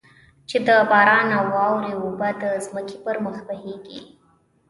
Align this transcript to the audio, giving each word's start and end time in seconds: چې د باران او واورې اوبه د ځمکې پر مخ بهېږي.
چې 0.49 0.57
د 0.67 0.69
باران 0.91 1.27
او 1.37 1.45
واورې 1.55 1.91
اوبه 2.01 2.29
د 2.41 2.43
ځمکې 2.65 2.97
پر 3.05 3.15
مخ 3.25 3.37
بهېږي. 3.47 3.99